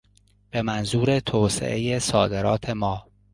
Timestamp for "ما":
2.69-3.05